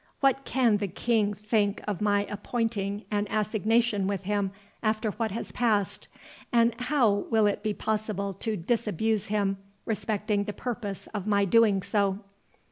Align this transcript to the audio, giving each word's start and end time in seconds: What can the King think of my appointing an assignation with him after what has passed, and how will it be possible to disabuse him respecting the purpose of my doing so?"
What 0.19 0.45
can 0.45 0.77
the 0.77 0.87
King 0.87 1.35
think 1.35 1.79
of 1.87 2.01
my 2.01 2.25
appointing 2.27 3.05
an 3.11 3.27
assignation 3.29 4.07
with 4.07 4.23
him 4.23 4.49
after 4.81 5.11
what 5.11 5.29
has 5.29 5.51
passed, 5.51 6.07
and 6.51 6.73
how 6.81 7.27
will 7.29 7.45
it 7.45 7.61
be 7.61 7.75
possible 7.75 8.33
to 8.33 8.57
disabuse 8.57 9.27
him 9.27 9.57
respecting 9.85 10.45
the 10.45 10.53
purpose 10.53 11.05
of 11.13 11.27
my 11.27 11.45
doing 11.45 11.83
so?" 11.83 12.17